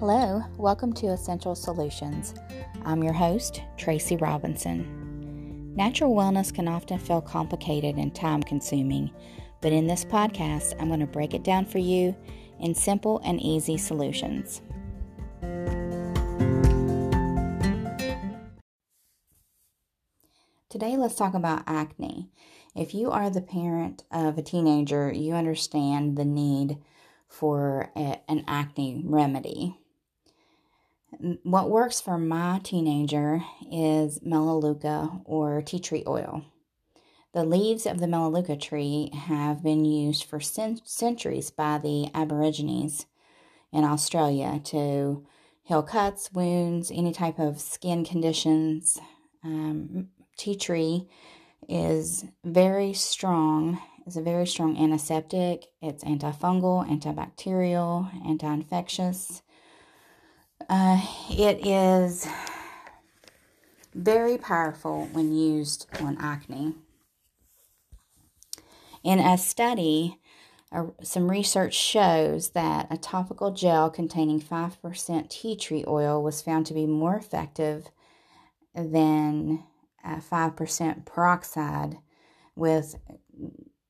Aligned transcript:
Hello, 0.00 0.42
welcome 0.56 0.94
to 0.94 1.08
Essential 1.08 1.54
Solutions. 1.54 2.32
I'm 2.86 3.04
your 3.04 3.12
host, 3.12 3.60
Tracy 3.76 4.16
Robinson. 4.16 5.74
Natural 5.76 6.14
wellness 6.14 6.54
can 6.54 6.68
often 6.68 6.98
feel 6.98 7.20
complicated 7.20 7.96
and 7.96 8.14
time 8.14 8.42
consuming, 8.42 9.10
but 9.60 9.72
in 9.74 9.86
this 9.86 10.06
podcast, 10.06 10.72
I'm 10.80 10.88
going 10.88 11.00
to 11.00 11.06
break 11.06 11.34
it 11.34 11.44
down 11.44 11.66
for 11.66 11.76
you 11.76 12.16
in 12.60 12.74
simple 12.74 13.20
and 13.26 13.38
easy 13.42 13.76
solutions. 13.76 14.62
Today, 20.70 20.96
let's 20.96 21.14
talk 21.14 21.34
about 21.34 21.64
acne. 21.66 22.30
If 22.74 22.94
you 22.94 23.10
are 23.10 23.28
the 23.28 23.42
parent 23.42 24.04
of 24.10 24.38
a 24.38 24.42
teenager, 24.42 25.12
you 25.12 25.34
understand 25.34 26.16
the 26.16 26.24
need 26.24 26.78
for 27.28 27.90
a, 27.94 28.18
an 28.28 28.44
acne 28.48 29.02
remedy. 29.04 29.76
What 31.42 31.68
works 31.68 32.00
for 32.00 32.16
my 32.16 32.60
teenager 32.62 33.42
is 33.70 34.20
melaleuca 34.22 35.20
or 35.26 35.60
tea 35.60 35.78
tree 35.78 36.02
oil. 36.06 36.44
The 37.34 37.44
leaves 37.44 37.84
of 37.84 38.00
the 38.00 38.06
melaleuca 38.06 38.56
tree 38.56 39.10
have 39.14 39.62
been 39.62 39.84
used 39.84 40.24
for 40.24 40.40
centuries 40.40 41.50
by 41.50 41.78
the 41.78 42.10
Aborigines 42.14 43.04
in 43.70 43.84
Australia 43.84 44.60
to 44.64 45.26
heal 45.62 45.82
cuts, 45.82 46.32
wounds, 46.32 46.90
any 46.90 47.12
type 47.12 47.38
of 47.38 47.60
skin 47.60 48.04
conditions. 48.04 48.98
Um, 49.44 50.08
tea 50.38 50.56
tree 50.56 51.06
is 51.68 52.24
very 52.44 52.94
strong. 52.94 53.78
It's 54.06 54.16
a 54.16 54.22
very 54.22 54.46
strong 54.46 54.76
antiseptic. 54.76 55.66
It's 55.82 56.02
antifungal, 56.02 56.88
antibacterial, 56.88 58.10
anti-infectious. 58.26 59.42
Uh, 60.68 61.00
it 61.30 61.66
is 61.66 62.28
very 63.94 64.38
powerful 64.38 65.08
when 65.12 65.34
used 65.34 65.86
on 66.00 66.16
acne. 66.20 66.74
In 69.02 69.18
a 69.18 69.38
study, 69.38 70.18
uh, 70.70 70.86
some 71.02 71.30
research 71.30 71.74
shows 71.74 72.50
that 72.50 72.86
a 72.90 72.96
topical 72.96 73.50
gel 73.50 73.90
containing 73.90 74.40
5% 74.40 75.30
tea 75.30 75.56
tree 75.56 75.84
oil 75.88 76.22
was 76.22 76.42
found 76.42 76.66
to 76.66 76.74
be 76.74 76.86
more 76.86 77.16
effective 77.16 77.88
than 78.74 79.64
5% 80.04 81.06
peroxide 81.06 81.98
with 82.54 82.96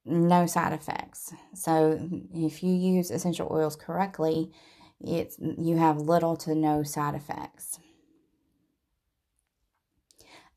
no 0.04 0.46
side 0.46 0.72
effects. 0.72 1.32
So 1.54 2.08
if 2.32 2.62
you 2.62 2.72
use 2.72 3.10
essential 3.10 3.48
oils 3.50 3.76
correctly, 3.76 4.52
it's 5.00 5.36
you 5.38 5.76
have 5.76 5.98
little 5.98 6.36
to 6.38 6.54
no 6.54 6.82
side 6.82 7.14
effects. 7.14 7.78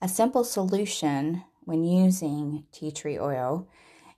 A 0.02 0.08
simple 0.10 0.44
solution 0.44 1.44
when 1.62 1.84
using 1.84 2.66
tea 2.72 2.92
tree 2.92 3.18
oil 3.18 3.70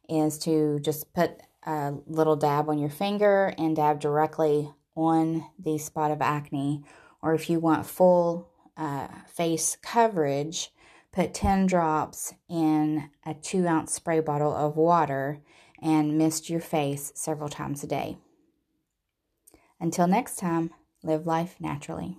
is 0.09 0.37
to 0.39 0.79
just 0.79 1.13
put 1.13 1.41
a 1.63 1.93
little 2.07 2.35
dab 2.35 2.69
on 2.69 2.79
your 2.79 2.89
finger 2.89 3.53
and 3.57 3.75
dab 3.75 3.99
directly 3.99 4.71
on 4.95 5.45
the 5.59 5.77
spot 5.77 6.11
of 6.11 6.21
acne. 6.21 6.83
Or 7.21 7.33
if 7.33 7.49
you 7.49 7.59
want 7.59 7.85
full 7.85 8.49
uh, 8.77 9.07
face 9.27 9.77
coverage, 9.81 10.71
put 11.11 11.33
10 11.33 11.65
drops 11.65 12.33
in 12.49 13.09
a 13.25 13.33
two 13.33 13.67
ounce 13.67 13.93
spray 13.93 14.19
bottle 14.19 14.53
of 14.53 14.75
water 14.75 15.39
and 15.81 16.17
mist 16.17 16.49
your 16.49 16.59
face 16.59 17.11
several 17.15 17.49
times 17.49 17.83
a 17.83 17.87
day. 17.87 18.17
Until 19.79 20.07
next 20.07 20.37
time, 20.37 20.71
live 21.03 21.27
life 21.27 21.55
naturally. 21.59 22.17